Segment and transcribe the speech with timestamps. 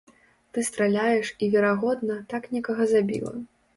[0.57, 3.35] Ты страляеш і, верагодна, так некага забіла.